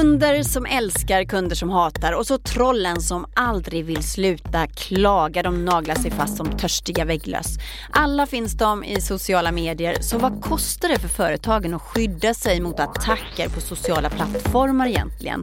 Kunder 0.00 0.42
som 0.42 0.66
älskar, 0.66 1.24
kunder 1.24 1.56
som 1.56 1.70
hatar 1.70 2.12
och 2.12 2.26
så 2.26 2.38
trollen 2.38 3.00
som 3.00 3.26
aldrig 3.34 3.84
vill 3.84 4.02
sluta 4.02 4.66
klaga. 4.66 5.42
De 5.42 5.64
naglar 5.64 5.94
sig 5.94 6.10
fast 6.10 6.36
som 6.36 6.58
törstiga 6.58 7.04
vägglöss. 7.04 7.58
Alla 7.90 8.26
finns 8.26 8.52
de 8.52 8.84
i 8.84 9.00
sociala 9.00 9.52
medier, 9.52 9.96
så 10.00 10.18
vad 10.18 10.42
kostar 10.42 10.88
det 10.88 10.98
för 10.98 11.08
företagen 11.08 11.74
att 11.74 11.82
skydda 11.82 12.34
sig 12.34 12.60
mot 12.60 12.80
attacker 12.80 13.48
på 13.48 13.60
sociala 13.60 14.10
plattformar 14.10 14.86
egentligen? 14.86 15.42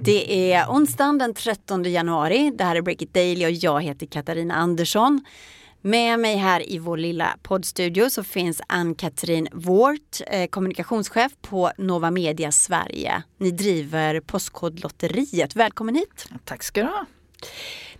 Det 0.00 0.52
är 0.52 0.66
onsdagen 0.68 1.18
den 1.18 1.34
13 1.34 1.84
januari. 1.84 2.52
Det 2.58 2.64
här 2.64 2.76
är 2.76 2.82
Break 2.82 3.02
It 3.02 3.14
Daily 3.14 3.46
och 3.46 3.50
jag 3.50 3.82
heter 3.82 4.06
Katarina 4.06 4.54
Andersson. 4.54 5.24
Med 5.84 6.18
mig 6.18 6.36
här 6.36 6.70
i 6.70 6.78
vår 6.78 6.96
lilla 6.96 7.36
poddstudio 7.42 8.10
så 8.10 8.24
finns 8.24 8.60
Ann-Katrin 8.66 9.48
Wårt, 9.52 10.20
eh, 10.26 10.46
kommunikationschef 10.46 11.32
på 11.40 11.72
Nova 11.78 12.10
Media 12.10 12.52
Sverige. 12.52 13.22
Ni 13.38 13.50
driver 13.50 14.20
Postkodlotteriet. 14.20 15.56
Välkommen 15.56 15.94
hit! 15.94 16.28
Tack 16.44 16.62
ska 16.62 16.82
du 16.82 16.86
ha! 16.86 17.06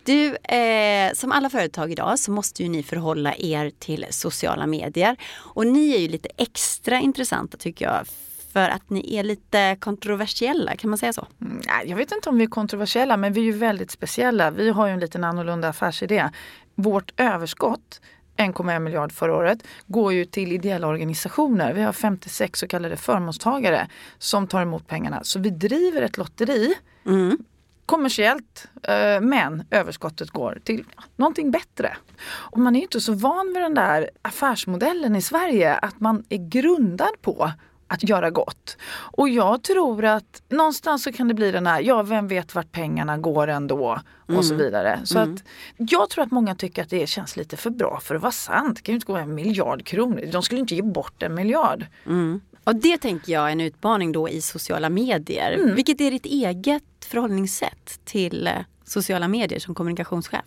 Du, 0.05 0.37
eh, 0.37 1.13
som 1.15 1.33
alla 1.33 1.51
företag 1.51 1.93
idag 1.93 2.19
så 2.19 2.31
måste 2.31 2.63
ju 2.63 2.69
ni 2.69 2.83
förhålla 2.83 3.35
er 3.39 3.71
till 3.79 4.07
sociala 4.11 4.67
medier. 4.67 5.17
Och 5.35 5.67
ni 5.67 5.95
är 5.95 5.99
ju 5.99 6.09
lite 6.09 6.29
extra 6.37 7.01
intressanta 7.01 7.57
tycker 7.57 7.85
jag 7.85 8.07
för 8.53 8.69
att 8.69 8.91
ni 8.91 9.17
är 9.17 9.23
lite 9.23 9.77
kontroversiella, 9.81 10.77
kan 10.77 10.91
man 10.91 10.99
säga 10.99 11.13
så? 11.13 11.27
Mm, 11.41 11.61
jag 11.87 11.97
vet 11.97 12.13
inte 12.13 12.29
om 12.29 12.39
vi 12.39 12.45
är 12.45 12.49
kontroversiella 12.49 13.17
men 13.17 13.33
vi 13.33 13.41
är 13.41 13.45
ju 13.45 13.53
väldigt 13.53 13.91
speciella. 13.91 14.51
Vi 14.51 14.71
har 14.71 14.87
ju 14.87 14.93
en 14.93 15.01
liten 15.01 15.25
annorlunda 15.25 15.69
affärsidé. 15.69 16.29
Vårt 16.75 17.13
överskott 17.17 18.01
1,1 18.37 18.79
miljard 18.79 19.13
förra 19.13 19.37
året 19.37 19.59
går 19.87 20.13
ju 20.13 20.25
till 20.25 20.53
ideella 20.53 20.87
organisationer. 20.87 21.73
Vi 21.73 21.83
har 21.83 21.93
56 21.93 22.61
så 22.61 22.69
kallade 22.69 22.97
förmånstagare 22.97 23.89
som 24.19 24.47
tar 24.47 24.63
emot 24.63 24.87
pengarna. 24.87 25.21
Så 25.25 25.39
vi 25.39 25.51
driver 25.51 26.03
ett 26.03 26.17
lotteri 26.17 26.75
mm. 27.07 27.39
kommersiellt 27.87 28.69
eh, 28.83 29.21
men 29.21 29.65
överskottet 29.71 30.31
går 30.31 30.59
till 30.65 30.85
någonting 31.17 31.51
bättre. 31.51 31.97
Och 32.25 32.59
man 32.59 32.77
är 32.77 32.83
inte 32.83 33.01
så 33.01 33.13
van 33.13 33.53
vid 33.55 33.63
den 33.63 33.75
där 33.75 34.11
affärsmodellen 34.23 35.17
i 35.17 35.23
Sverige 35.23 35.75
att 35.75 36.01
man 36.01 36.25
är 36.29 36.49
grundad 36.49 37.23
på 37.23 37.53
att 37.93 38.09
göra 38.09 38.31
gott. 38.31 38.77
Och 38.93 39.29
jag 39.29 39.63
tror 39.63 40.05
att 40.05 40.43
någonstans 40.49 41.03
så 41.03 41.13
kan 41.13 41.29
det 41.29 41.35
bli 41.35 41.51
den 41.51 41.67
här, 41.67 41.81
ja 41.81 42.03
vem 42.03 42.29
vet 42.29 42.55
vart 42.55 42.73
pengarna 42.73 43.19
går 43.19 43.49
ändå 43.49 43.99
och 44.17 44.31
mm. 44.31 44.43
så 44.43 44.55
vidare. 44.55 45.01
Så 45.05 45.19
mm. 45.19 45.35
att 45.35 45.45
jag 45.77 46.11
tror 46.11 46.25
att 46.25 46.31
många 46.31 46.55
tycker 46.55 46.83
att 46.83 46.91
det 46.91 47.07
känns 47.07 47.37
lite 47.37 47.57
för 47.57 47.71
bra 47.71 48.01
för 48.03 48.15
att 48.15 48.23
vara 48.23 48.33
sant. 48.33 48.77
Det 48.77 48.83
kan 48.83 48.93
ju 48.93 48.97
inte 48.97 49.07
gå 49.07 49.17
en 49.17 49.35
miljard 49.35 49.87
kronor. 49.87 50.29
De 50.33 50.43
skulle 50.43 50.61
inte 50.61 50.75
ge 50.75 50.83
bort 50.83 51.23
en 51.23 51.35
miljard. 51.35 51.87
Mm. 52.07 52.41
Och 52.65 52.77
det 52.77 52.99
tänker 52.99 53.33
jag 53.33 53.49
är 53.49 53.53
en 53.53 53.61
utmaning 53.61 54.13
då 54.13 54.29
i 54.29 54.41
sociala 54.41 54.89
medier. 54.89 55.53
Mm. 55.53 55.75
Vilket 55.75 56.01
är 56.01 56.11
ditt 56.11 56.27
eget 56.27 56.83
förhållningssätt 57.05 58.01
till 58.05 58.47
eh, 58.47 58.53
sociala 58.85 59.29
medier 59.29 59.59
som 59.59 59.75
kommunikationschef? 59.75 60.45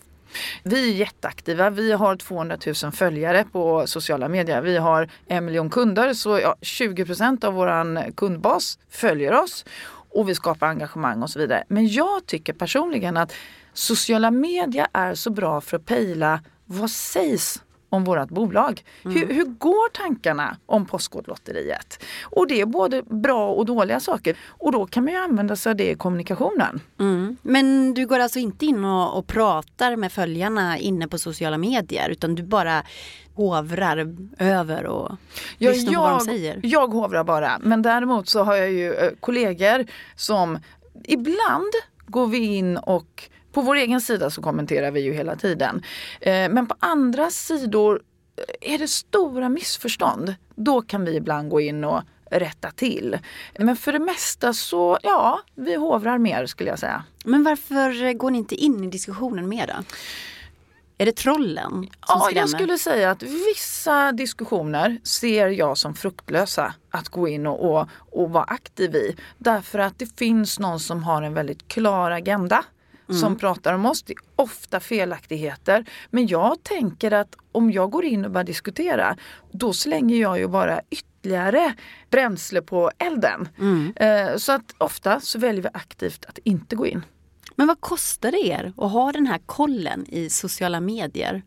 Vi 0.63 0.91
är 0.91 0.95
jätteaktiva. 0.95 1.69
Vi 1.69 1.91
har 1.91 2.15
200 2.15 2.57
000 2.83 2.91
följare 2.91 3.45
på 3.51 3.87
sociala 3.87 4.27
medier. 4.27 4.61
Vi 4.61 4.77
har 4.77 5.09
en 5.27 5.45
miljon 5.45 5.69
kunder 5.69 6.13
så 6.13 6.39
ja, 6.39 6.55
20% 6.61 7.45
av 7.45 7.53
vår 7.53 8.11
kundbas 8.11 8.79
följer 8.89 9.33
oss 9.33 9.65
och 10.15 10.29
vi 10.29 10.35
skapar 10.35 10.67
engagemang 10.67 11.23
och 11.23 11.29
så 11.29 11.39
vidare. 11.39 11.63
Men 11.67 11.87
jag 11.87 12.25
tycker 12.25 12.53
personligen 12.53 13.17
att 13.17 13.33
sociala 13.73 14.31
medier 14.31 14.87
är 14.93 15.15
så 15.15 15.29
bra 15.29 15.61
för 15.61 15.77
att 15.77 15.85
pejla 15.85 16.39
vad 16.65 16.89
sägs 16.89 17.61
om 17.95 18.03
vårt 18.03 18.29
bolag. 18.29 18.83
Mm. 19.05 19.17
Hur, 19.17 19.33
hur, 19.33 19.45
går 19.45 19.89
tankarna 19.89 20.57
om 20.65 20.85
Postkodlotteriet? 20.85 22.03
Och 22.23 22.47
det 22.47 22.61
är 22.61 22.65
både 22.65 23.03
bra 23.03 23.49
och 23.49 23.65
dåliga 23.65 23.99
saker. 23.99 24.37
Och 24.47 24.71
då 24.71 24.85
kan 24.85 25.03
man 25.03 25.13
ju 25.13 25.19
använda 25.19 25.55
sig 25.55 25.69
av 25.69 25.75
det 25.75 25.91
i 25.91 25.95
kommunikationen. 25.95 26.81
Mm. 26.99 27.37
Men 27.41 27.93
du 27.93 28.07
går 28.07 28.19
alltså 28.19 28.39
inte 28.39 28.65
in 28.65 28.85
och, 28.85 29.17
och 29.17 29.27
pratar 29.27 29.95
med 29.95 30.11
följarna 30.11 30.77
inne 30.77 31.07
på 31.07 31.17
sociala 31.17 31.57
medier 31.57 32.09
utan 32.09 32.35
du 32.35 32.43
bara 32.43 32.83
hovrar 33.35 34.15
över 34.39 34.85
och 34.85 35.11
ja, 35.57 35.71
lyssnar 35.71 35.93
jag, 35.93 36.03
på 36.03 36.09
vad 36.09 36.19
de 36.19 36.25
säger? 36.25 36.59
Jag 36.63 36.87
hovrar 36.87 37.23
bara. 37.23 37.59
Men 37.63 37.81
däremot 37.81 38.29
så 38.29 38.43
har 38.43 38.55
jag 38.55 38.71
ju 38.71 38.93
eh, 38.93 39.11
kollegor 39.19 39.85
som 40.15 40.59
ibland 41.03 41.71
går 42.07 42.27
vi 42.27 42.37
in 42.37 42.77
och 42.77 43.29
på 43.55 43.61
vår 43.61 43.75
egen 43.75 44.01
sida 44.01 44.29
så 44.29 44.41
kommenterar 44.41 44.91
vi 44.91 45.01
ju 45.01 45.13
hela 45.13 45.35
tiden. 45.35 45.83
Eh, 46.21 46.49
men 46.49 46.67
på 46.67 46.75
andra 46.79 47.29
sidor 47.29 48.01
eh, 48.61 48.73
är 48.73 48.77
det 48.77 48.87
stora 48.87 49.49
missförstånd, 49.49 50.35
då 50.55 50.81
kan 50.81 51.05
vi 51.05 51.15
ibland 51.15 51.49
gå 51.49 51.61
in 51.61 51.83
och 51.83 52.01
rätta 52.31 52.71
till. 52.71 53.17
Men 53.59 53.75
för 53.75 53.91
det 53.93 53.99
mesta 53.99 54.53
så, 54.53 54.97
ja, 55.03 55.39
vi 55.55 55.75
hovrar 55.75 56.17
mer 56.17 56.45
skulle 56.45 56.69
jag 56.69 56.79
säga. 56.79 57.03
Men 57.25 57.43
varför 57.43 58.13
går 58.13 58.31
ni 58.31 58.37
inte 58.37 58.55
in 58.55 58.83
i 58.83 58.87
diskussionen 58.87 59.49
mer 59.49 59.67
då? 59.67 59.83
Är 60.97 61.05
det 61.05 61.15
trollen 61.15 61.71
som 61.71 61.89
Ja, 62.07 62.19
skrämmer? 62.19 62.41
jag 62.41 62.49
skulle 62.49 62.77
säga 62.77 63.11
att 63.11 63.23
vissa 63.23 64.11
diskussioner 64.11 64.99
ser 65.03 65.47
jag 65.47 65.77
som 65.77 65.95
fruktlösa 65.95 66.73
att 66.89 67.09
gå 67.09 67.27
in 67.27 67.47
och, 67.47 67.71
och, 67.71 67.87
och 68.11 68.29
vara 68.29 68.43
aktiv 68.43 68.95
i. 68.95 69.15
Därför 69.37 69.79
att 69.79 69.99
det 69.99 70.17
finns 70.17 70.59
någon 70.59 70.79
som 70.79 71.03
har 71.03 71.21
en 71.21 71.33
väldigt 71.33 71.67
klar 71.67 72.11
agenda 72.11 72.65
mm. 73.09 73.21
som 73.21 73.35
pratar 73.35 73.73
om 73.73 73.85
oss. 73.85 74.03
Det 74.03 74.13
är 74.13 74.17
ofta 74.35 74.79
felaktigheter. 74.79 75.85
Men 76.09 76.27
jag 76.27 76.63
tänker 76.63 77.11
att 77.11 77.35
om 77.51 77.71
jag 77.71 77.91
går 77.91 78.05
in 78.05 78.25
och 78.25 78.31
börjar 78.31 78.45
diskutera, 78.45 79.17
då 79.51 79.73
slänger 79.73 80.17
jag 80.21 80.39
ju 80.39 80.47
bara 80.47 80.81
ytterligare 80.89 81.73
bränsle 82.09 82.61
på 82.61 82.91
elden. 82.97 83.47
Mm. 83.59 83.93
Eh, 83.95 84.37
så 84.37 84.51
att 84.51 84.75
ofta 84.77 85.19
så 85.19 85.39
väljer 85.39 85.63
vi 85.63 85.69
aktivt 85.73 86.25
att 86.25 86.37
inte 86.43 86.75
gå 86.75 86.87
in. 86.87 87.01
Men 87.55 87.67
vad 87.67 87.81
kostar 87.81 88.31
det 88.31 88.47
er 88.47 88.73
att 88.77 88.91
ha 88.91 89.11
den 89.11 89.27
här 89.27 89.39
kollen 89.45 90.05
i 90.09 90.29
sociala 90.29 90.79
medier? 90.79 91.41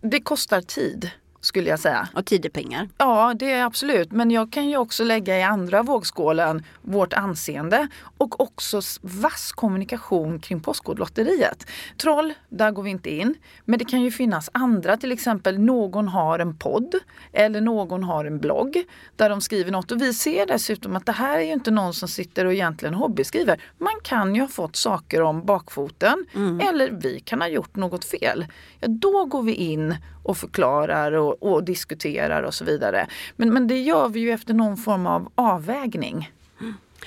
Det 0.00 0.20
kostar 0.20 0.60
tid 0.60 1.10
skulle 1.42 1.70
jag 1.70 1.78
säga. 1.78 2.08
Och 2.14 2.26
tid 2.26 2.44
är 2.44 2.48
pengar? 2.48 2.88
Ja, 2.98 3.34
det 3.38 3.52
är 3.52 3.64
absolut. 3.64 4.12
Men 4.12 4.30
jag 4.30 4.52
kan 4.52 4.68
ju 4.68 4.76
också 4.76 5.04
lägga 5.04 5.38
i 5.38 5.42
andra 5.42 5.82
vågskålen 5.82 6.62
vårt 6.82 7.12
anseende 7.12 7.88
och 8.18 8.40
också 8.40 8.80
vass 9.00 9.52
kommunikation 9.52 10.38
kring 10.38 10.60
Postkodlotteriet. 10.60 11.66
Troll, 11.96 12.34
där 12.48 12.70
går 12.70 12.82
vi 12.82 12.90
inte 12.90 13.10
in. 13.10 13.34
Men 13.64 13.78
det 13.78 13.84
kan 13.84 14.02
ju 14.02 14.10
finnas 14.10 14.50
andra, 14.52 14.96
till 14.96 15.12
exempel 15.12 15.58
någon 15.58 16.08
har 16.08 16.38
en 16.38 16.58
podd 16.58 16.94
eller 17.32 17.60
någon 17.60 18.04
har 18.04 18.24
en 18.24 18.38
blogg 18.38 18.84
där 19.16 19.30
de 19.30 19.40
skriver 19.40 19.70
något. 19.70 19.92
Och 19.92 20.02
vi 20.02 20.14
ser 20.14 20.46
dessutom 20.46 20.96
att 20.96 21.06
det 21.06 21.12
här 21.12 21.38
är 21.38 21.42
ju 21.42 21.52
inte 21.52 21.70
någon 21.70 21.94
som 21.94 22.08
sitter 22.08 22.44
och 22.44 22.52
egentligen 22.52 22.94
hobbyskriver. 22.94 23.62
Man 23.78 23.94
kan 24.02 24.34
ju 24.34 24.40
ha 24.40 24.48
fått 24.48 24.76
saker 24.76 25.22
om 25.22 25.44
bakfoten 25.44 26.26
mm. 26.34 26.60
eller 26.60 26.90
vi 26.90 27.20
kan 27.20 27.40
ha 27.40 27.48
gjort 27.48 27.76
något 27.76 28.04
fel. 28.04 28.46
Ja, 28.80 28.88
då 28.88 29.24
går 29.24 29.42
vi 29.42 29.54
in 29.54 29.96
och 30.22 30.36
förklarar 30.36 31.12
och, 31.12 31.31
och, 31.40 31.64
diskuterar 31.64 32.42
och 32.42 32.54
så 32.54 32.64
vidare. 32.64 33.06
Men, 33.36 33.52
men 33.52 33.66
det 33.66 33.80
gör 33.80 34.08
vi 34.08 34.20
ju 34.20 34.30
efter 34.30 34.54
någon 34.54 34.76
form 34.76 35.06
av 35.06 35.32
avvägning. 35.34 36.30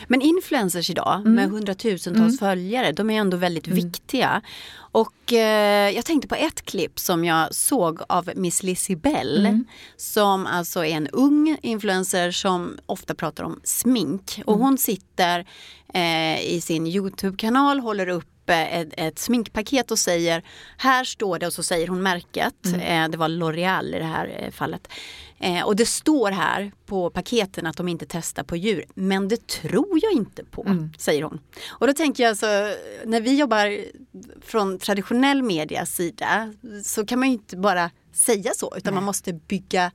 Men 0.08 0.22
influencers 0.22 0.90
idag 0.90 1.16
mm. 1.16 1.34
med 1.34 1.50
hundratusentals 1.50 2.42
mm. 2.42 2.52
följare, 2.52 2.92
de 2.92 3.10
är 3.10 3.20
ändå 3.20 3.38
väldigt 3.38 3.68
mm. 3.68 3.76
viktiga. 3.76 4.42
Och 4.76 5.34
eh, 5.34 5.90
jag 5.90 6.06
tänkte 6.06 6.28
på 6.28 6.36
ett 6.36 6.62
klipp 6.62 7.00
som 7.00 7.26
jag 7.26 7.56
såg 7.56 8.02
av 8.10 8.30
Miss 8.36 8.64
Lizzie 8.64 8.96
Bell 8.96 9.46
mm. 9.46 9.66
som 9.98 10.46
alltså 10.46 10.86
är 10.86 10.96
en 10.96 11.08
ung 11.08 11.58
influencer 11.62 12.32
som 12.32 12.78
ofta 12.86 13.16
pratar 13.16 13.44
om 13.44 13.60
smink. 13.64 14.42
Och 14.46 14.54
mm. 14.54 14.66
hon 14.66 14.78
sitter 14.78 15.46
eh, 15.94 16.54
i 16.54 16.62
sin 16.62 16.88
Youtube-kanal, 16.88 17.80
håller 17.80 18.08
upp 18.08 18.35
ett, 18.54 18.90
ett, 18.98 19.20
sminkpaket 19.20 19.92
och 19.92 20.00
säger 20.00 20.44
här 20.78 21.04
står 21.04 21.40
det 21.40 21.48
och 21.48 21.54
så 21.54 21.64
säger 21.64 21.88
hon 21.88 22.04
märket. 22.04 22.66
Mm. 22.66 22.80
Eh, 23.06 23.12
det 23.12 23.18
var 23.18 23.30
L'Oreal 23.30 23.96
i 23.96 24.00
det 24.00 24.06
här 24.06 24.36
eh, 24.40 24.52
fallet. 24.52 24.88
Eh, 25.40 25.66
och 25.66 25.76
det 25.76 25.86
står 25.86 26.32
här 26.32 26.72
på 26.86 27.10
paketen 27.10 27.66
att 27.66 27.78
de 27.78 27.88
inte 27.88 28.06
testar 28.10 28.44
på 28.44 28.56
djur. 28.56 28.86
Men 28.94 29.28
det 29.28 29.48
tror 29.48 30.00
jag 30.02 30.12
inte 30.14 30.44
på, 30.44 30.64
mm. 30.64 30.94
säger 30.98 31.24
hon. 31.24 31.40
Och 31.68 31.88
då 31.88 31.94
tänker 31.94 32.24
jag 32.24 32.38
så, 32.38 32.46
när 33.06 33.22
vi 33.22 33.38
jobbar 33.38 33.78
från 34.42 34.80
traditionell 34.80 35.44
medias 35.44 35.96
sida 35.96 36.54
så 36.84 37.06
kan 37.06 37.20
man 37.20 37.28
ju 37.28 37.34
inte 37.34 37.58
bara 37.58 37.92
säga 38.14 38.52
så 38.56 38.74
utan 38.78 38.94
Nej. 38.94 38.96
man 38.96 39.04
måste 39.04 39.34
bygga 39.34 39.92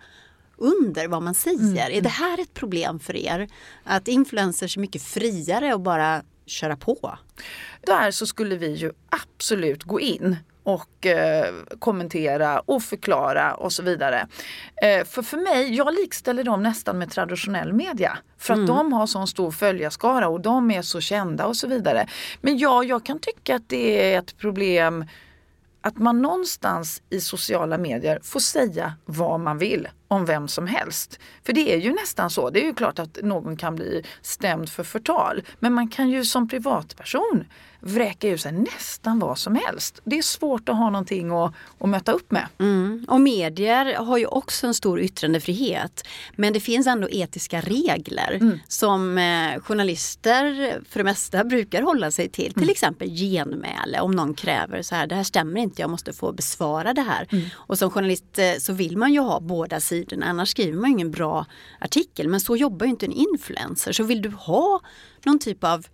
under 0.60 1.08
vad 1.08 1.22
man 1.22 1.34
säger. 1.34 1.86
Mm. 1.86 1.98
Är 1.98 2.00
det 2.00 2.08
här 2.08 2.40
ett 2.40 2.54
problem 2.54 3.00
för 3.00 3.16
er? 3.16 3.48
Att 3.84 4.08
influencers 4.08 4.76
är 4.76 4.80
mycket 4.80 5.02
friare 5.02 5.74
och 5.74 5.80
bara 5.80 6.22
köra 6.50 6.76
på? 6.76 7.18
Där 7.86 8.10
så 8.10 8.26
skulle 8.26 8.56
vi 8.56 8.74
ju 8.74 8.92
absolut 9.10 9.82
gå 9.84 10.00
in 10.00 10.36
och 10.62 11.06
eh, 11.06 11.54
kommentera 11.78 12.60
och 12.60 12.82
förklara 12.82 13.54
och 13.54 13.72
så 13.72 13.82
vidare. 13.82 14.28
Eh, 14.82 15.04
för 15.04 15.22
för 15.22 15.36
mig, 15.36 15.74
jag 15.74 15.94
likställer 15.94 16.44
dem 16.44 16.62
nästan 16.62 16.98
med 16.98 17.10
traditionell 17.10 17.72
media. 17.72 18.18
För 18.38 18.54
att 18.54 18.58
mm. 18.58 18.66
de 18.66 18.92
har 18.92 19.06
sån 19.06 19.26
stor 19.26 19.50
följarskara 19.50 20.28
och 20.28 20.40
de 20.40 20.70
är 20.70 20.82
så 20.82 21.00
kända 21.00 21.46
och 21.46 21.56
så 21.56 21.66
vidare. 21.66 22.06
Men 22.40 22.58
ja, 22.58 22.84
jag 22.84 23.04
kan 23.04 23.18
tycka 23.18 23.56
att 23.56 23.68
det 23.68 24.12
är 24.12 24.18
ett 24.18 24.38
problem 24.38 25.04
att 25.82 25.98
man 25.98 26.22
någonstans 26.22 27.02
i 27.10 27.20
sociala 27.20 27.78
medier 27.78 28.20
får 28.22 28.40
säga 28.40 28.94
vad 29.04 29.40
man 29.40 29.58
vill 29.58 29.88
om 30.10 30.24
vem 30.24 30.48
som 30.48 30.66
helst. 30.66 31.18
För 31.42 31.52
det 31.52 31.72
är 31.74 31.78
ju 31.78 31.92
nästan 31.92 32.30
så. 32.30 32.50
Det 32.50 32.60
är 32.60 32.64
ju 32.64 32.74
klart 32.74 32.98
att 32.98 33.18
någon 33.22 33.56
kan 33.56 33.76
bli 33.76 34.02
stämd 34.22 34.68
för 34.68 34.84
förtal. 34.84 35.42
Men 35.58 35.72
man 35.72 35.88
kan 35.88 36.10
ju 36.10 36.24
som 36.24 36.48
privatperson 36.48 37.44
vräka 37.80 38.28
ur 38.28 38.36
sig 38.36 38.52
nästan 38.52 39.18
vad 39.18 39.38
som 39.38 39.54
helst. 39.54 40.00
Det 40.04 40.18
är 40.18 40.22
svårt 40.22 40.68
att 40.68 40.76
ha 40.76 40.90
någonting 40.90 41.30
att, 41.30 41.54
att 41.78 41.88
möta 41.88 42.12
upp 42.12 42.30
med. 42.30 42.46
Mm. 42.58 43.04
Och 43.08 43.20
medier 43.20 43.94
har 43.94 44.18
ju 44.18 44.26
också 44.26 44.66
en 44.66 44.74
stor 44.74 45.00
yttrandefrihet. 45.00 46.06
Men 46.36 46.52
det 46.52 46.60
finns 46.60 46.86
ändå 46.86 47.08
etiska 47.10 47.60
regler 47.60 48.38
mm. 48.40 48.58
som 48.68 49.18
eh, 49.18 49.60
journalister 49.60 50.78
för 50.88 51.00
det 51.00 51.04
mesta 51.04 51.44
brukar 51.44 51.82
hålla 51.82 52.10
sig 52.10 52.28
till. 52.28 52.52
Till 52.52 52.62
mm. 52.62 52.70
exempel 52.70 53.08
genmäle 53.08 54.00
om 54.00 54.10
någon 54.10 54.34
kräver 54.34 54.82
så 54.82 54.94
här, 54.94 55.06
det 55.06 55.14
här 55.14 55.24
stämmer 55.24 55.60
inte, 55.60 55.82
jag 55.82 55.90
måste 55.90 56.12
få 56.12 56.32
besvara 56.32 56.94
det 56.94 57.02
här. 57.02 57.26
Mm. 57.30 57.44
Och 57.54 57.78
som 57.78 57.90
journalist 57.90 58.38
eh, 58.38 58.52
så 58.58 58.72
vill 58.72 58.96
man 58.96 59.12
ju 59.12 59.20
ha 59.20 59.40
båda 59.40 59.80
tiden, 60.04 60.22
annars 60.22 60.48
skriver 60.48 60.78
man 60.78 60.90
ingen 60.90 61.10
bra 61.10 61.46
artikel. 61.80 62.28
Men 62.28 62.40
så 62.40 62.56
jobbar 62.56 62.86
ju 62.86 62.90
inte 62.90 63.06
en 63.06 63.12
influencer. 63.12 63.92
Så 63.92 64.04
vill 64.04 64.22
du 64.22 64.28
ha 64.28 64.80
någon 65.24 65.38
typ 65.38 65.64
av 65.64 65.86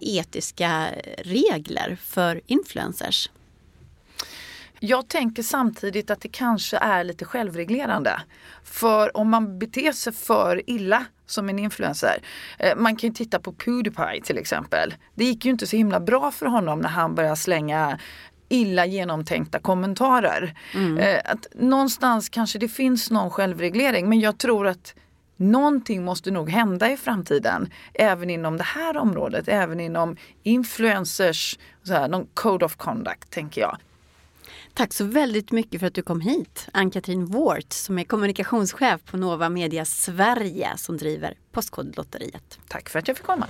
etiska 0.00 0.88
regler 1.18 1.96
för 2.00 2.40
influencers? 2.46 3.30
Jag 4.80 5.08
tänker 5.08 5.42
samtidigt 5.42 6.10
att 6.10 6.20
det 6.20 6.28
kanske 6.28 6.76
är 6.76 7.04
lite 7.04 7.24
självreglerande. 7.24 8.22
För 8.64 9.16
om 9.16 9.30
man 9.30 9.58
beter 9.58 9.92
sig 9.92 10.12
för 10.12 10.70
illa 10.70 11.04
som 11.26 11.48
en 11.48 11.58
influencer. 11.58 12.22
Eh, 12.58 12.76
man 12.76 12.96
kan 12.96 13.08
ju 13.08 13.14
titta 13.14 13.38
på 13.38 13.52
Pewdiepie 13.52 14.22
till 14.24 14.38
exempel. 14.38 14.94
Det 15.14 15.24
gick 15.24 15.44
ju 15.44 15.50
inte 15.50 15.66
så 15.66 15.76
himla 15.76 16.00
bra 16.00 16.30
för 16.30 16.46
honom 16.46 16.80
när 16.80 16.88
han 16.88 17.14
började 17.14 17.36
slänga 17.36 17.98
illa 18.54 18.86
genomtänkta 18.86 19.58
kommentarer. 19.58 20.54
Mm. 20.74 20.98
Eh, 20.98 21.20
att 21.24 21.46
någonstans 21.54 22.28
kanske 22.28 22.58
det 22.58 22.68
finns 22.68 23.10
någon 23.10 23.30
självreglering 23.30 24.08
men 24.08 24.20
jag 24.20 24.38
tror 24.38 24.66
att 24.66 24.94
någonting 25.36 26.04
måste 26.04 26.30
nog 26.30 26.50
hända 26.50 26.92
i 26.92 26.96
framtiden. 26.96 27.70
Även 27.94 28.30
inom 28.30 28.56
det 28.56 28.64
här 28.64 28.96
området, 28.96 29.48
även 29.48 29.80
inom 29.80 30.16
influencers, 30.42 31.58
så 31.82 31.92
här, 31.92 32.08
någon 32.08 32.26
code 32.34 32.64
of 32.64 32.76
conduct 32.76 33.30
tänker 33.30 33.60
jag. 33.60 33.78
Tack 34.74 34.92
så 34.92 35.04
väldigt 35.04 35.52
mycket 35.52 35.80
för 35.80 35.86
att 35.86 35.94
du 35.94 36.02
kom 36.02 36.20
hit. 36.20 36.68
Ann-Katrin 36.72 37.26
Wårt 37.26 37.72
som 37.72 37.98
är 37.98 38.04
kommunikationschef 38.04 39.00
på 39.04 39.16
Nova 39.16 39.48
Media 39.48 39.84
Sverige 39.84 40.70
som 40.76 40.96
driver 40.96 41.34
Postkodlotteriet. 41.52 42.58
Tack 42.68 42.88
för 42.88 42.98
att 42.98 43.08
jag 43.08 43.16
fick 43.16 43.26
komma. 43.26 43.46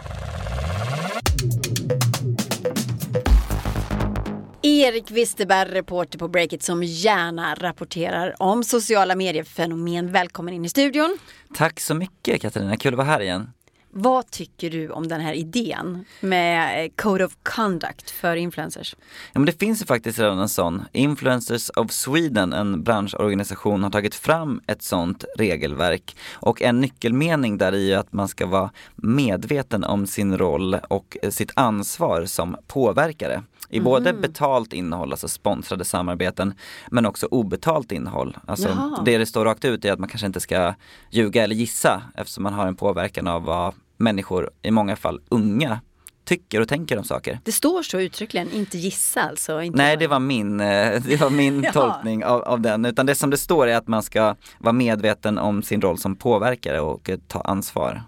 Erik 4.82 5.10
Wisterberg, 5.10 5.70
reporter 5.70 6.18
på 6.18 6.28
Breakit 6.28 6.62
som 6.62 6.82
gärna 6.82 7.54
rapporterar 7.54 8.42
om 8.42 8.64
sociala 8.64 9.14
mediefenomen. 9.14 10.12
Välkommen 10.12 10.54
in 10.54 10.64
i 10.64 10.68
studion. 10.68 11.18
Tack 11.54 11.80
så 11.80 11.94
mycket 11.94 12.42
Katarina, 12.42 12.76
kul 12.76 12.94
att 12.94 12.98
vara 12.98 13.06
här 13.06 13.20
igen. 13.20 13.50
Vad 13.90 14.30
tycker 14.30 14.70
du 14.70 14.90
om 14.90 15.08
den 15.08 15.20
här 15.20 15.34
idén 15.34 16.04
med 16.20 16.90
Code 16.96 17.24
of 17.24 17.32
Conduct 17.42 18.10
för 18.10 18.36
influencers? 18.36 18.96
Ja, 19.32 19.40
men 19.40 19.46
det 19.46 19.58
finns 19.58 19.82
ju 19.82 19.86
faktiskt 19.86 20.18
redan 20.18 20.38
en 20.38 20.48
sån. 20.48 20.82
Influencers 20.92 21.70
of 21.76 21.90
Sweden, 21.90 22.52
en 22.52 22.82
branschorganisation, 22.82 23.82
har 23.82 23.90
tagit 23.90 24.14
fram 24.14 24.60
ett 24.66 24.82
sånt 24.82 25.24
regelverk. 25.38 26.16
Och 26.32 26.62
en 26.62 26.80
nyckelmening 26.80 27.58
där 27.58 27.74
är 27.74 27.96
att 27.96 28.12
man 28.12 28.28
ska 28.28 28.46
vara 28.46 28.70
medveten 28.96 29.84
om 29.84 30.06
sin 30.06 30.38
roll 30.38 30.74
och 30.74 31.16
sitt 31.30 31.52
ansvar 31.56 32.24
som 32.24 32.56
påverkare. 32.66 33.42
I 33.68 33.76
mm. 33.76 33.84
både 33.84 34.12
betalt 34.12 34.72
innehåll, 34.72 35.12
alltså 35.12 35.28
sponsrade 35.28 35.84
samarbeten, 35.84 36.54
men 36.90 37.06
också 37.06 37.26
obetalt 37.26 37.92
innehåll. 37.92 38.36
Alltså 38.46 39.00
det 39.04 39.18
det 39.18 39.26
står 39.26 39.44
rakt 39.44 39.64
ut 39.64 39.84
är 39.84 39.92
att 39.92 39.98
man 39.98 40.08
kanske 40.08 40.26
inte 40.26 40.40
ska 40.40 40.74
ljuga 41.10 41.44
eller 41.44 41.54
gissa 41.54 42.02
eftersom 42.14 42.42
man 42.42 42.52
har 42.52 42.66
en 42.66 42.76
påverkan 42.76 43.26
av 43.26 43.44
vad 43.44 43.74
människor, 43.96 44.50
i 44.62 44.70
många 44.70 44.96
fall 44.96 45.20
unga, 45.28 45.80
tycker 46.24 46.60
och 46.60 46.68
tänker 46.68 46.98
om 46.98 47.04
saker. 47.04 47.40
Det 47.44 47.52
står 47.52 47.82
så 47.82 48.00
uttryckligen, 48.00 48.52
inte 48.52 48.78
gissa 48.78 49.22
alltså? 49.22 49.62
Inte 49.62 49.78
Nej, 49.78 49.96
det 49.96 50.06
var 50.06 50.18
min, 50.18 50.60
eh, 50.60 51.02
det 51.02 51.20
var 51.20 51.30
min 51.30 51.66
tolkning 51.72 52.24
av, 52.24 52.42
av 52.42 52.60
den. 52.60 52.84
Utan 52.84 53.06
det 53.06 53.14
som 53.14 53.30
det 53.30 53.36
står 53.36 53.66
är 53.66 53.76
att 53.76 53.88
man 53.88 54.02
ska 54.02 54.36
vara 54.58 54.72
medveten 54.72 55.38
om 55.38 55.62
sin 55.62 55.80
roll 55.80 55.98
som 55.98 56.16
påverkare 56.16 56.80
och 56.80 57.10
ta 57.28 57.40
ansvar. 57.40 58.02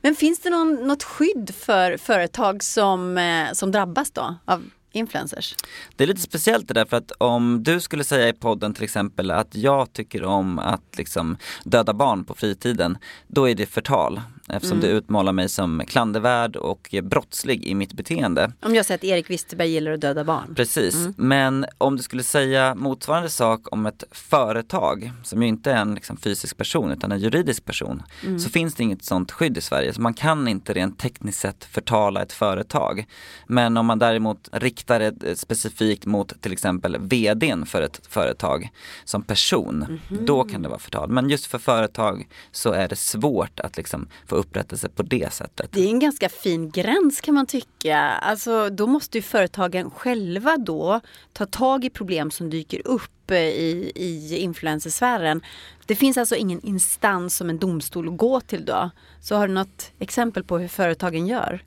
Men 0.00 0.14
finns 0.14 0.40
det 0.40 0.50
någon, 0.50 0.74
något 0.74 1.02
skydd 1.02 1.54
för 1.54 1.96
företag 1.96 2.62
som, 2.62 3.18
eh, 3.18 3.52
som 3.52 3.70
drabbas 3.70 4.10
då 4.10 4.34
av 4.44 4.62
influencers? 4.94 5.54
Det 5.96 6.04
är 6.04 6.08
lite 6.08 6.20
speciellt 6.20 6.68
det 6.68 6.74
där 6.74 6.84
för 6.84 6.96
att 6.96 7.10
om 7.10 7.62
du 7.62 7.80
skulle 7.80 8.04
säga 8.04 8.28
i 8.28 8.32
podden 8.32 8.74
till 8.74 8.84
exempel 8.84 9.30
att 9.30 9.54
jag 9.54 9.92
tycker 9.92 10.24
om 10.24 10.58
att 10.58 10.98
liksom 10.98 11.36
döda 11.64 11.92
barn 11.92 12.24
på 12.24 12.34
fritiden, 12.34 12.98
då 13.28 13.48
är 13.48 13.54
det 13.54 13.66
förtal 13.66 14.20
eftersom 14.48 14.78
mm. 14.78 14.90
du 14.90 14.96
utmålar 14.96 15.32
mig 15.32 15.48
som 15.48 15.82
klandervärd 15.86 16.56
och 16.56 16.94
brottslig 17.02 17.64
i 17.64 17.74
mitt 17.74 17.92
beteende. 17.92 18.52
Om 18.62 18.74
jag 18.74 18.86
säger 18.86 18.98
att 18.98 19.04
Erik 19.04 19.30
Wisterberg 19.30 19.68
gillar 19.68 19.92
att 19.92 20.00
döda 20.00 20.24
barn. 20.24 20.54
Precis, 20.54 20.94
mm. 20.94 21.14
men 21.16 21.66
om 21.78 21.96
du 21.96 22.02
skulle 22.02 22.22
säga 22.22 22.74
motsvarande 22.74 23.30
sak 23.30 23.72
om 23.72 23.86
ett 23.86 24.04
företag 24.10 25.12
som 25.22 25.42
ju 25.42 25.48
inte 25.48 25.72
är 25.72 25.76
en 25.76 25.94
liksom, 25.94 26.16
fysisk 26.16 26.56
person 26.56 26.90
utan 26.90 27.12
en 27.12 27.18
juridisk 27.18 27.64
person 27.64 28.02
mm. 28.22 28.38
så 28.38 28.50
finns 28.50 28.74
det 28.74 28.82
inget 28.82 29.04
sånt 29.04 29.32
skydd 29.32 29.58
i 29.58 29.60
Sverige 29.60 29.92
så 29.92 30.00
man 30.00 30.14
kan 30.14 30.48
inte 30.48 30.72
rent 30.72 30.98
tekniskt 30.98 31.40
sett 31.40 31.64
förtala 31.64 32.22
ett 32.22 32.32
företag. 32.32 33.06
Men 33.46 33.76
om 33.76 33.86
man 33.86 33.98
däremot 33.98 34.48
riktar 34.52 35.00
det 35.00 35.38
specifikt 35.38 36.06
mot 36.06 36.40
till 36.40 36.52
exempel 36.52 36.96
vdn 36.98 37.66
för 37.66 37.82
ett 37.82 38.00
företag 38.08 38.70
som 39.04 39.22
person, 39.22 39.84
-hmm. 40.08 40.26
då 40.26 40.44
kan 40.44 40.62
det 40.62 40.68
vara 40.68 40.78
förtal. 40.78 41.10
Men 41.10 41.30
just 41.30 41.46
för 41.46 41.58
företag 41.58 42.28
så 42.52 42.72
är 42.72 42.88
det 42.88 42.96
svårt 42.96 43.60
att 43.60 43.76
liksom 43.76 44.08
få 44.26 44.33
få 44.34 44.40
upprättelse 44.40 44.88
på 44.88 45.02
det 45.02 45.32
sättet. 45.32 45.72
Det 45.72 45.80
är 45.80 45.88
en 45.88 45.98
ganska 45.98 46.28
fin 46.28 46.70
gräns 46.70 47.20
kan 47.20 47.34
man 47.34 47.46
tycka. 47.46 47.98
Alltså, 47.98 48.70
då 48.70 48.86
måste 48.86 49.18
ju 49.18 49.22
företagen 49.22 49.90
själva 49.90 50.56
då 50.56 51.00
ta 51.32 51.46
tag 51.46 51.84
i 51.84 51.90
problem 51.90 52.30
som 52.30 52.50
dyker 52.50 52.86
upp 52.86 53.30
eh, 53.30 53.38
i, 53.38 53.92
i 53.94 54.38
influencersfären. 54.38 55.42
Det 55.86 55.94
finns 55.94 56.16
alltså 56.16 56.36
ingen 56.36 56.60
instans 56.60 57.36
som 57.36 57.50
en 57.50 57.58
domstol 57.58 58.08
att 58.08 58.16
gå 58.16 58.40
till 58.40 58.64
då. 58.64 58.90
Så 59.20 59.36
har 59.36 59.48
du 59.48 59.54
något 59.54 59.92
exempel 59.98 60.44
på 60.44 60.58
hur 60.58 60.68
företagen 60.68 61.26
gör? 61.26 61.62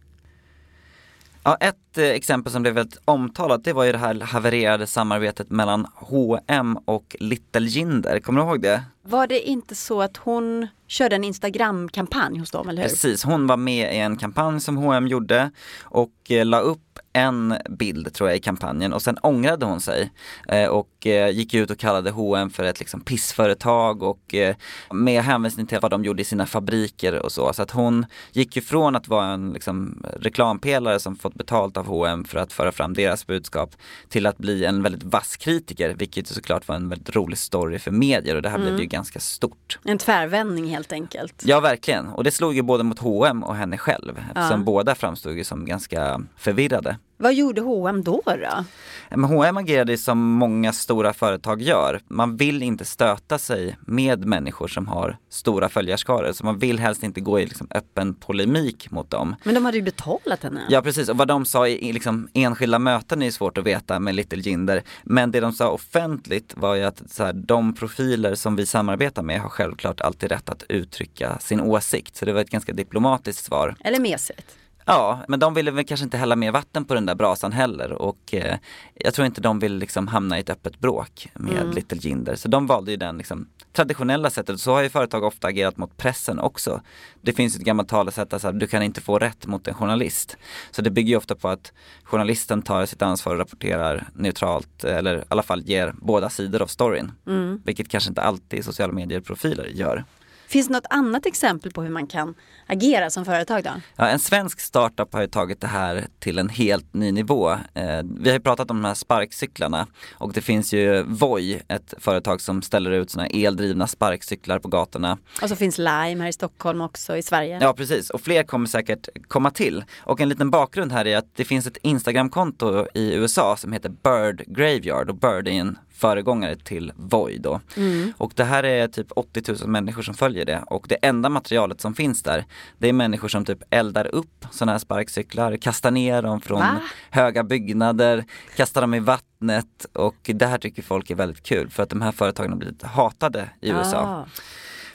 Ja, 1.47 1.55
ett 1.59 1.97
eh, 1.97 2.03
exempel 2.05 2.51
som 2.51 2.61
blev 2.61 2.73
väldigt 2.73 3.01
omtalat 3.05 3.63
det 3.63 3.73
var 3.73 3.83
ju 3.83 3.91
det 3.91 3.97
här 3.97 4.19
havererade 4.21 4.87
samarbetet 4.87 5.49
mellan 5.49 5.87
H&M 5.95 6.77
och 6.85 7.15
Little 7.19 7.67
Jinder. 7.67 8.19
Kommer 8.19 8.41
du 8.41 8.47
ihåg 8.47 8.61
det? 8.61 8.83
Var 9.03 9.27
det 9.27 9.49
inte 9.49 9.75
så 9.75 10.01
att 10.01 10.17
hon 10.17 10.67
körde 10.87 11.15
en 11.15 11.23
Instagram-kampanj 11.23 12.39
hos 12.39 12.51
dem, 12.51 12.69
eller 12.69 12.81
hur? 12.81 12.89
Precis, 12.89 13.23
hon 13.23 13.47
var 13.47 13.57
med 13.57 13.95
i 13.95 13.97
en 13.97 14.17
kampanj 14.17 14.61
som 14.61 14.77
H&M 14.77 15.07
gjorde 15.07 15.51
och 15.83 16.11
eh, 16.29 16.45
la 16.45 16.59
upp 16.59 16.99
en 17.13 17.55
bild 17.69 18.13
tror 18.13 18.29
jag 18.29 18.37
i 18.37 18.41
kampanjen 18.41 18.93
och 18.93 19.01
sen 19.01 19.17
ångrade 19.21 19.65
hon 19.65 19.81
sig 19.81 20.11
eh, 20.47 20.67
och 20.67 20.96
gick 21.07 21.53
ut 21.53 21.71
och 21.71 21.77
kallade 21.77 22.11
H&M 22.11 22.49
för 22.49 22.63
ett 22.63 22.79
liksom 22.79 23.01
pissföretag 23.01 24.03
och 24.03 24.35
eh, 24.35 24.55
med 24.91 25.23
hänvisning 25.23 25.65
till 25.65 25.79
vad 25.81 25.91
de 25.91 26.03
gjorde 26.03 26.21
i 26.21 26.25
sina 26.25 26.45
fabriker 26.45 27.19
och 27.19 27.31
så. 27.31 27.53
Så 27.53 27.61
att 27.61 27.71
hon 27.71 28.05
gick 28.31 28.55
ju 28.55 28.61
från 28.61 28.95
att 28.95 29.07
vara 29.07 29.25
en 29.25 29.53
liksom, 29.53 30.03
reklampelare 30.19 30.99
som 30.99 31.15
fått 31.15 31.33
betalt 31.33 31.77
av 31.77 31.85
H&M 31.87 32.25
för 32.25 32.39
att 32.39 32.53
föra 32.53 32.71
fram 32.71 32.93
deras 32.93 33.27
budskap 33.27 33.75
till 34.09 34.25
att 34.25 34.37
bli 34.37 34.65
en 34.65 34.83
väldigt 34.83 35.03
vass 35.03 35.37
kritiker 35.37 35.93
vilket 35.93 36.27
såklart 36.27 36.67
var 36.67 36.75
en 36.75 36.89
väldigt 36.89 37.15
rolig 37.15 37.37
story 37.37 37.79
för 37.79 37.91
medier 37.91 38.35
och 38.35 38.41
det 38.41 38.49
här 38.49 38.55
mm. 38.55 38.67
blev 38.67 38.79
ju 38.79 38.85
ganska 38.85 39.19
stort. 39.19 39.79
En 39.83 39.97
tvärvändning 39.97 40.67
helt 40.67 40.91
enkelt. 40.91 41.43
Ja 41.45 41.59
verkligen 41.59 42.07
och 42.07 42.23
det 42.23 42.31
slog 42.31 42.55
ju 42.55 42.61
både 42.61 42.83
mot 42.83 42.99
H&M 42.99 43.43
och 43.43 43.55
henne 43.55 43.77
själv 43.77 44.17
eftersom 44.17 44.59
ja. 44.59 44.65
båda 44.65 44.95
framstod 44.95 45.37
ju 45.37 45.43
som 45.43 45.65
ganska 45.65 46.21
förvirrade. 46.37 46.97
Vad 47.17 47.33
gjorde 47.33 47.61
H&M 47.61 48.03
då? 48.03 48.21
då? 48.25 48.65
Men 49.09 49.23
H&M 49.23 49.57
agerade 49.57 49.97
som 49.97 50.19
många 50.19 50.73
stora 50.73 51.13
företag 51.13 51.61
gör. 51.61 52.01
Man 52.07 52.37
vill 52.37 52.63
inte 52.63 52.85
stöta 52.85 53.37
sig 53.37 53.77
med 53.81 54.25
människor 54.25 54.67
som 54.67 54.87
har 54.87 55.17
stora 55.29 55.69
följarskaror. 55.69 56.31
Så 56.33 56.45
man 56.45 56.59
vill 56.59 56.79
helst 56.79 57.03
inte 57.03 57.21
gå 57.21 57.39
i 57.39 57.45
liksom 57.45 57.67
öppen 57.71 58.13
polemik 58.13 58.91
mot 58.91 59.09
dem. 59.09 59.35
Men 59.43 59.55
de 59.55 59.65
hade 59.65 59.77
ju 59.77 59.83
betalat 59.83 60.43
henne. 60.43 60.61
Ja 60.69 60.81
precis, 60.81 61.09
och 61.09 61.17
vad 61.17 61.27
de 61.27 61.45
sa 61.45 61.67
i 61.67 61.93
liksom 61.93 62.27
enskilda 62.33 62.79
möten 62.79 63.21
är 63.21 63.31
svårt 63.31 63.57
att 63.57 63.65
veta 63.65 63.99
med 63.99 64.15
Little 64.15 64.39
Jinder. 64.39 64.83
Men 65.03 65.31
det 65.31 65.39
de 65.39 65.53
sa 65.53 65.69
offentligt 65.69 66.53
var 66.57 66.75
ju 66.75 66.83
att 66.83 67.11
så 67.11 67.23
här, 67.23 67.33
de 67.33 67.73
profiler 67.73 68.35
som 68.35 68.55
vi 68.55 68.65
samarbetar 68.65 69.23
med 69.23 69.41
har 69.41 69.49
självklart 69.49 70.01
alltid 70.01 70.31
rätt 70.31 70.49
att 70.49 70.63
uttrycka 70.69 71.39
sin 71.39 71.61
åsikt. 71.61 72.15
Så 72.15 72.25
det 72.25 72.33
var 72.33 72.41
ett 72.41 72.49
ganska 72.49 72.73
diplomatiskt 72.73 73.45
svar. 73.45 73.75
Eller 73.79 73.99
mesigt. 73.99 74.55
Ja, 74.89 75.19
men 75.27 75.39
de 75.39 75.53
ville 75.53 75.71
väl 75.71 75.85
kanske 75.85 76.03
inte 76.03 76.17
hälla 76.17 76.35
mer 76.35 76.51
vatten 76.51 76.85
på 76.85 76.93
den 76.93 77.05
där 77.05 77.15
brasan 77.15 77.51
heller 77.51 77.91
och 77.91 78.33
eh, 78.33 78.57
jag 78.93 79.13
tror 79.13 79.25
inte 79.25 79.41
de 79.41 79.59
vill 79.59 79.77
liksom 79.77 80.07
hamna 80.07 80.37
i 80.37 80.41
ett 80.41 80.49
öppet 80.49 80.79
bråk 80.79 81.27
med 81.33 81.57
mm. 81.57 81.71
Little 81.71 81.97
Jinder. 82.01 82.35
Så 82.35 82.47
de 82.47 82.67
valde 82.67 82.91
ju 82.91 82.97
den 82.97 83.17
liksom 83.17 83.47
traditionella 83.73 84.29
sättet. 84.29 84.59
Så 84.59 84.73
har 84.73 84.81
ju 84.81 84.89
företag 84.89 85.23
ofta 85.23 85.47
agerat 85.47 85.77
mot 85.77 85.97
pressen 85.97 86.39
också. 86.39 86.81
Det 87.21 87.33
finns 87.33 87.55
ett 87.55 87.61
gammalt 87.61 87.89
talesätt 87.89 88.33
att 88.33 88.59
du 88.59 88.67
kan 88.67 88.83
inte 88.83 89.01
få 89.01 89.19
rätt 89.19 89.47
mot 89.47 89.67
en 89.67 89.73
journalist. 89.73 90.37
Så 90.71 90.81
det 90.81 90.89
bygger 90.89 91.09
ju 91.09 91.17
ofta 91.17 91.35
på 91.35 91.49
att 91.49 91.73
journalisten 92.03 92.61
tar 92.61 92.85
sitt 92.85 93.01
ansvar 93.01 93.33
och 93.33 93.39
rapporterar 93.39 94.07
neutralt 94.13 94.83
eller 94.83 95.17
i 95.17 95.23
alla 95.27 95.43
fall 95.43 95.61
ger 95.61 95.93
båda 95.97 96.29
sidor 96.29 96.61
av 96.61 96.67
storyn. 96.67 97.11
Mm. 97.27 97.61
Vilket 97.65 97.89
kanske 97.89 98.09
inte 98.09 98.21
alltid 98.21 98.65
sociala 98.65 98.93
medier-profiler 98.93 99.65
gör. 99.65 100.03
Finns 100.47 100.67
det 100.67 100.73
något 100.73 100.85
annat 100.89 101.25
exempel 101.25 101.71
på 101.71 101.81
hur 101.81 101.89
man 101.89 102.07
kan 102.07 102.35
agera 102.67 103.09
som 103.09 103.25
företag 103.25 103.63
då? 103.63 103.69
Ja, 103.95 104.07
en 104.07 104.19
svensk 104.19 104.59
startup 104.59 105.13
har 105.13 105.21
ju 105.21 105.27
tagit 105.27 105.61
det 105.61 105.67
här 105.67 106.05
till 106.19 106.39
en 106.39 106.49
helt 106.49 106.93
ny 106.93 107.11
nivå. 107.11 107.51
Eh, 107.51 108.03
vi 108.19 108.29
har 108.29 108.33
ju 108.33 108.39
pratat 108.39 108.71
om 108.71 108.81
de 108.81 108.87
här 108.87 108.93
sparkcyklarna 108.93 109.87
och 110.13 110.33
det 110.33 110.41
finns 110.41 110.73
ju 110.73 111.03
Voi, 111.03 111.61
ett 111.67 111.93
företag 111.97 112.41
som 112.41 112.61
ställer 112.61 112.91
ut 112.91 113.09
sådana 113.11 113.29
eldrivna 113.29 113.87
sparkcyklar 113.87 114.59
på 114.59 114.67
gatorna. 114.67 115.17
Och 115.41 115.49
så 115.49 115.55
finns 115.55 115.77
Lime 115.77 116.17
här 116.21 116.27
i 116.27 116.33
Stockholm 116.33 116.81
också 116.81 117.17
i 117.17 117.21
Sverige. 117.21 117.59
Ja 117.61 117.73
precis 117.73 118.09
och 118.09 118.21
fler 118.21 118.43
kommer 118.43 118.67
säkert 118.67 119.07
komma 119.27 119.51
till. 119.51 119.83
Och 119.99 120.21
en 120.21 120.29
liten 120.29 120.51
bakgrund 120.51 120.91
här 120.91 121.07
är 121.07 121.17
att 121.17 121.35
det 121.35 121.45
finns 121.45 121.67
ett 121.67 121.77
Instagramkonto 121.81 122.87
i 122.93 123.13
USA 123.13 123.57
som 123.57 123.73
heter 123.73 123.89
Bird 123.89 124.43
Graveyard 124.47 125.09
och 125.09 125.15
Bird 125.15 125.47
är 125.47 125.51
en 125.51 125.77
föregångare 125.97 126.55
till 126.55 126.93
Voi 126.95 127.37
då. 127.37 127.61
Mm. 127.77 128.13
Och 128.17 128.31
det 128.35 128.43
här 128.43 128.63
är 128.63 128.87
typ 128.87 129.07
80 129.09 129.51
000 129.51 129.67
människor 129.67 130.01
som 130.01 130.13
följer 130.13 130.45
det 130.45 130.63
och 130.67 130.85
det 130.89 130.95
enda 130.95 131.29
materialet 131.29 131.81
som 131.81 131.93
finns 131.93 132.23
där 132.23 132.45
det 132.77 132.89
är 132.89 132.93
människor 132.93 133.27
som 133.27 133.45
typ 133.45 133.63
eldar 133.69 134.15
upp 134.15 134.45
sådana 134.51 134.71
här 134.71 134.79
sparkcyklar, 134.79 135.57
kastar 135.57 135.91
ner 135.91 136.21
dem 136.21 136.41
från 136.41 136.59
Va? 136.59 136.79
höga 137.09 137.43
byggnader, 137.43 138.25
kastar 138.55 138.81
dem 138.81 138.93
i 138.93 138.99
vattnet 138.99 139.85
och 139.93 140.15
det 140.23 140.45
här 140.45 140.57
tycker 140.57 140.81
folk 140.83 141.09
är 141.09 141.15
väldigt 141.15 141.43
kul 141.43 141.69
för 141.69 141.83
att 141.83 141.89
de 141.89 142.01
här 142.01 142.11
företagen 142.11 142.51
har 142.51 142.57
blivit 142.57 142.83
hatade 142.83 143.49
i 143.61 143.69
USA. 143.69 143.97
Ah. 143.97 144.25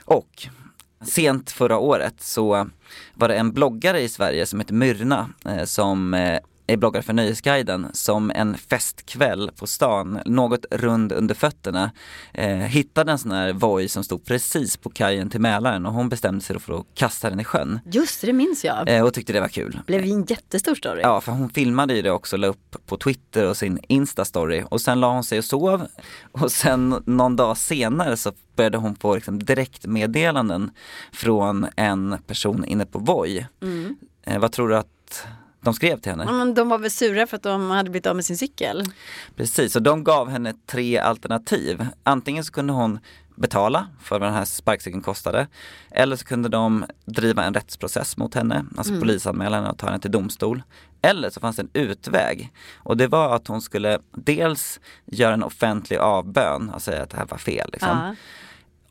Och 0.05 0.49
sent 1.05 1.51
förra 1.51 1.79
året 1.79 2.21
så 2.21 2.69
var 3.15 3.29
det 3.29 3.35
en 3.35 3.53
bloggare 3.53 4.01
i 4.01 4.09
Sverige 4.09 4.47
som 4.47 4.61
heter 4.61 4.75
Myrna 4.75 5.29
eh, 5.45 5.65
som 5.65 6.15
är 6.73 6.77
bloggare 6.77 7.03
för 7.03 7.13
Nöjesguiden 7.13 7.87
som 7.93 8.31
en 8.31 8.59
festkväll 8.59 9.51
på 9.57 9.67
stan, 9.67 10.19
något 10.27 10.65
rund 10.71 11.13
under 11.13 11.35
fötterna, 11.35 11.91
eh, 12.35 12.49
hittade 12.49 13.13
en 13.13 13.19
sån 13.19 13.31
här 13.31 13.53
Voi 13.53 13.89
som 13.89 14.05
stod 14.05 14.25
precis 14.25 14.77
på 14.77 14.91
kajen 14.91 15.31
till 15.31 15.41
Mälaren 15.41 15.87
och 15.87 15.93
hon 15.93 16.09
bestämde 16.09 16.41
sig 16.41 16.61
för 16.61 16.81
att 16.81 16.87
kasta 16.95 17.31
den 17.31 17.41
i 17.41 17.45
sjön. 17.45 17.81
Just 17.85 18.21
det, 18.21 18.33
minns 18.33 18.65
jag. 18.65 18.89
Eh, 18.89 19.05
och 19.05 19.15
tyckte 19.15 19.33
det 19.33 19.41
var 19.41 19.49
kul. 19.49 19.81
Blev 19.87 20.03
en 20.03 20.25
jättestor 20.25 20.75
story. 20.75 21.01
Ja, 21.01 21.21
för 21.21 21.33
hon 21.33 21.51
filmade 21.51 21.95
ju 21.95 22.03
det 22.03 22.11
också 22.11 22.37
la 22.37 22.47
upp 22.47 22.77
på 22.87 22.97
Twitter 22.97 23.49
och 23.49 23.57
sin 23.57 23.79
Insta-story 23.89 24.65
och 24.69 24.81
sen 24.81 25.01
la 25.01 25.13
hon 25.13 25.25
sig 25.25 25.39
och 25.39 25.45
sov 25.45 25.87
och 26.33 26.53
sen 26.53 27.03
någon 27.07 27.37
dag 27.37 27.57
senare 27.57 28.17
så 28.17 28.33
började 28.57 28.79
hon 28.79 28.97
få 28.97 29.15
liksom 29.15 29.45
direktmeddelanden 29.45 30.71
från 31.13 31.67
en 31.77 32.17
person 32.27 32.65
inne 32.65 32.87
på 32.87 32.99
Voi. 32.99 33.47
Mm. 33.63 33.97
Eh, 34.23 34.39
vad 34.39 34.53
tror 34.53 34.69
du 34.69 34.77
att 34.77 35.27
de 35.63 35.75
skrev 35.75 36.01
till 36.01 36.11
henne. 36.13 36.33
men 36.33 36.55
de 36.55 36.69
var 36.69 36.79
väl 36.79 36.91
sura 36.91 37.27
för 37.27 37.37
att 37.37 37.43
de 37.43 37.71
hade 37.71 37.91
blivit 37.91 38.07
av 38.07 38.17
med 38.17 38.25
sin 38.25 38.39
cykel. 38.39 38.85
Precis, 39.37 39.77
och 39.77 39.83
de 39.83 40.05
gav 40.05 40.31
henne 40.31 40.55
tre 40.67 40.99
alternativ. 40.99 41.87
Antingen 42.03 42.45
så 42.45 42.53
kunde 42.53 42.73
hon 42.73 42.99
betala 43.37 43.89
för 44.01 44.19
vad 44.19 44.29
den 44.29 44.35
här 44.35 44.45
sparkcykeln 44.45 45.03
kostade. 45.03 45.47
Eller 45.91 46.17
så 46.17 46.25
kunde 46.25 46.49
de 46.49 46.85
driva 47.05 47.45
en 47.45 47.55
rättsprocess 47.55 48.17
mot 48.17 48.35
henne, 48.35 48.65
alltså 48.77 48.93
mm. 48.93 49.01
polisanmäla 49.01 49.57
henne 49.57 49.71
och 49.71 49.79
ta 49.79 49.87
henne 49.87 49.99
till 49.99 50.11
domstol. 50.11 50.63
Eller 51.03 51.31
så 51.31 51.41
fanns 51.41 51.57
det 51.57 51.63
en 51.63 51.71
utväg 51.73 52.53
och 52.75 52.97
det 52.97 53.07
var 53.07 53.37
att 53.37 53.47
hon 53.47 53.63
skulle 53.63 53.99
dels 54.11 54.81
göra 55.05 55.35
en 55.35 55.43
offentlig 55.43 55.97
avbön 55.97 56.71
och 56.71 56.83
säga 56.83 57.03
att 57.03 57.11
det 57.11 57.17
här 57.17 57.27
var 57.27 57.39
fel. 57.39 57.71
Liksom. 57.73 57.89
Ja. 57.89 58.15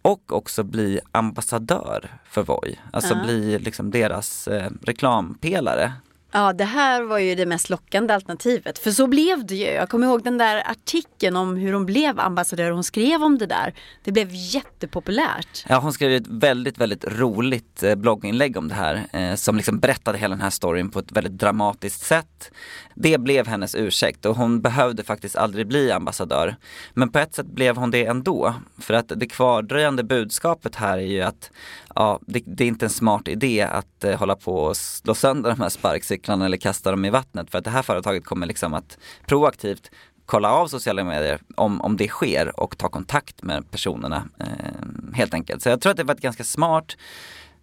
Och 0.01 0.33
också 0.33 0.63
bli 0.63 0.99
ambassadör 1.11 2.09
för 2.25 2.43
Voi, 2.43 2.79
alltså 2.93 3.13
ja. 3.13 3.23
bli 3.23 3.59
liksom 3.59 3.91
deras 3.91 4.47
eh, 4.47 4.71
reklampelare. 4.81 5.93
Ja, 6.33 6.53
det 6.53 6.63
här 6.63 7.01
var 7.01 7.17
ju 7.17 7.35
det 7.35 7.45
mest 7.45 7.69
lockande 7.69 8.13
alternativet. 8.13 8.79
För 8.79 8.91
så 8.91 9.07
blev 9.07 9.45
det 9.45 9.55
ju. 9.55 9.65
Jag 9.65 9.89
kommer 9.89 10.07
ihåg 10.07 10.23
den 10.23 10.37
där 10.37 10.71
artikeln 10.71 11.35
om 11.35 11.55
hur 11.55 11.73
hon 11.73 11.85
blev 11.85 12.19
ambassadör. 12.19 12.71
Hon 12.71 12.83
skrev 12.83 13.23
om 13.23 13.37
det 13.37 13.45
där. 13.45 13.73
Det 14.03 14.11
blev 14.11 14.27
jättepopulärt. 14.31 15.65
Ja, 15.69 15.79
hon 15.79 15.93
skrev 15.93 16.11
ett 16.11 16.27
väldigt, 16.27 16.77
väldigt 16.77 17.05
roligt 17.05 17.83
eh, 17.83 17.95
blogginlägg 17.95 18.57
om 18.57 18.67
det 18.67 18.73
här. 18.73 19.07
Eh, 19.13 19.35
som 19.35 19.57
liksom 19.57 19.79
berättade 19.79 20.17
hela 20.17 20.35
den 20.35 20.41
här 20.41 20.49
storyn 20.49 20.89
på 20.89 20.99
ett 20.99 21.11
väldigt 21.11 21.37
dramatiskt 21.37 22.01
sätt. 22.01 22.51
Det 22.95 23.17
blev 23.17 23.47
hennes 23.47 23.75
ursäkt 23.75 24.25
och 24.25 24.35
hon 24.35 24.61
behövde 24.61 25.03
faktiskt 25.03 25.35
aldrig 25.35 25.67
bli 25.67 25.91
ambassadör. 25.91 26.55
Men 26.93 27.11
på 27.11 27.19
ett 27.19 27.35
sätt 27.35 27.47
blev 27.47 27.77
hon 27.77 27.91
det 27.91 28.05
ändå. 28.05 28.53
För 28.79 28.93
att 28.93 29.11
det 29.15 29.25
kvardröjande 29.25 30.03
budskapet 30.03 30.75
här 30.75 30.97
är 30.97 31.01
ju 31.01 31.21
att 31.21 31.51
ja, 31.95 32.19
det, 32.21 32.43
det, 32.45 32.63
är 32.63 32.67
inte 32.67 32.85
en 32.85 32.89
smart 32.89 33.27
idé 33.27 33.61
att 33.61 34.03
eh, 34.03 34.19
hålla 34.19 34.35
på 34.35 34.55
och 34.55 34.77
slå 34.77 35.15
sönder 35.15 35.49
de 35.49 35.61
här 35.61 35.69
sparkcyklarna 35.69 36.20
eller 36.29 36.57
kasta 36.57 36.91
dem 36.91 37.05
i 37.05 37.09
vattnet 37.09 37.51
för 37.51 37.57
att 37.57 37.63
det 37.63 37.69
här 37.69 37.81
företaget 37.81 38.25
kommer 38.25 38.47
liksom 38.47 38.73
att 38.73 38.97
proaktivt 39.25 39.91
kolla 40.25 40.51
av 40.51 40.67
sociala 40.67 41.03
medier 41.03 41.39
om, 41.55 41.81
om 41.81 41.97
det 41.97 42.07
sker 42.07 42.59
och 42.59 42.77
ta 42.77 42.89
kontakt 42.89 43.43
med 43.43 43.71
personerna 43.71 44.23
eh, 44.39 45.15
helt 45.15 45.33
enkelt. 45.33 45.61
Så 45.61 45.69
jag 45.69 45.81
tror 45.81 45.91
att 45.91 45.97
det 45.97 46.03
var 46.03 46.15
ett 46.15 46.21
ganska 46.21 46.43
smart 46.43 46.97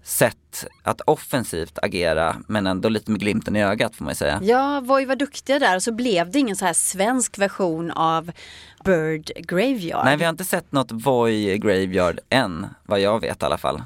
sätt 0.02 0.66
att 0.82 1.00
offensivt 1.00 1.78
agera 1.82 2.36
men 2.46 2.66
ändå 2.66 2.88
lite 2.88 3.10
med 3.10 3.20
glimten 3.20 3.56
i 3.56 3.64
ögat 3.64 3.96
får 3.96 4.04
man 4.04 4.14
säga. 4.14 4.40
Ja, 4.42 4.80
Voi 4.80 5.04
var 5.04 5.16
duktiga 5.16 5.58
där 5.58 5.76
och 5.76 5.82
så 5.82 5.92
blev 5.92 6.30
det 6.30 6.38
ingen 6.38 6.56
så 6.56 6.64
här 6.64 6.72
svensk 6.72 7.38
version 7.38 7.90
av 7.90 8.30
Bird 8.84 9.30
Graveyard. 9.36 10.04
Nej, 10.04 10.16
vi 10.16 10.24
har 10.24 10.30
inte 10.30 10.44
sett 10.44 10.72
något 10.72 10.92
Voi 10.92 11.58
Graveyard 11.58 12.20
än, 12.30 12.66
vad 12.86 13.00
jag 13.00 13.20
vet 13.20 13.42
i 13.42 13.46
alla 13.46 13.58
fall. 13.58 13.82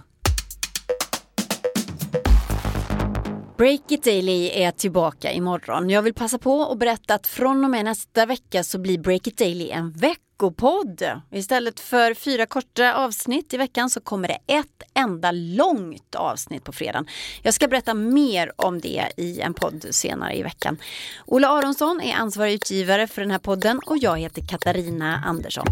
Break 3.62 3.92
It 3.92 4.04
Daily 4.04 4.50
är 4.50 4.70
tillbaka 4.70 5.32
imorgon. 5.32 5.90
Jag 5.90 6.02
vill 6.02 6.14
passa 6.14 6.38
på 6.38 6.72
att 6.72 6.78
berätta 6.78 7.14
att 7.14 7.26
från 7.26 7.64
och 7.64 7.70
med 7.70 7.84
nästa 7.84 8.26
vecka 8.26 8.64
så 8.64 8.78
blir 8.78 8.98
Break 8.98 9.26
It 9.26 9.38
Daily 9.38 9.70
en 9.70 9.92
veckopodd. 9.92 11.02
Istället 11.30 11.80
för 11.80 12.14
fyra 12.14 12.46
korta 12.46 12.94
avsnitt 12.94 13.54
i 13.54 13.56
veckan 13.56 13.90
så 13.90 14.00
kommer 14.00 14.28
det 14.28 14.38
ett 14.46 14.82
enda 14.94 15.30
långt 15.32 16.14
avsnitt 16.14 16.64
på 16.64 16.72
fredagen. 16.72 17.06
Jag 17.42 17.54
ska 17.54 17.68
berätta 17.68 17.94
mer 17.94 18.52
om 18.56 18.80
det 18.80 19.08
i 19.16 19.40
en 19.40 19.54
podd 19.54 19.86
senare 19.90 20.36
i 20.36 20.42
veckan. 20.42 20.78
Ola 21.26 21.48
Aronsson 21.48 22.00
är 22.00 22.14
ansvarig 22.14 22.52
utgivare 22.54 23.06
för 23.06 23.22
den 23.22 23.30
här 23.30 23.38
podden 23.38 23.80
och 23.86 23.98
jag 23.98 24.18
heter 24.18 24.42
Katarina 24.48 25.22
Andersson. 25.26 25.66